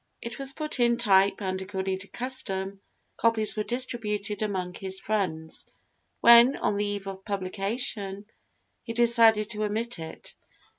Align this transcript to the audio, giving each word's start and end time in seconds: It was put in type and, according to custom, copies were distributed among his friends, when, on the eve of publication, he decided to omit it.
It 0.19 0.39
was 0.39 0.53
put 0.53 0.79
in 0.79 0.97
type 0.97 1.43
and, 1.43 1.61
according 1.61 1.99
to 1.99 2.07
custom, 2.07 2.81
copies 3.17 3.55
were 3.55 3.61
distributed 3.63 4.41
among 4.41 4.73
his 4.73 4.99
friends, 4.99 5.67
when, 6.21 6.55
on 6.55 6.75
the 6.75 6.85
eve 6.85 7.05
of 7.05 7.23
publication, 7.23 8.25
he 8.81 8.93
decided 8.93 9.51
to 9.51 9.63
omit 9.63 9.99
it. 9.99 10.33